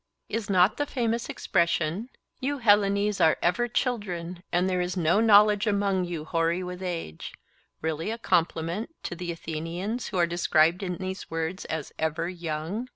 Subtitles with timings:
[0.29, 6.05] Is not the famous expression—'You Hellenes are ever children and there is no knowledge among
[6.05, 7.35] you hoary with age,'
[7.83, 12.89] really a compliment to the Athenians who are described in these words as 'ever young'?